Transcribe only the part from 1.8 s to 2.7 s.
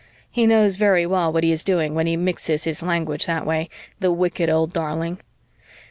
when he mixes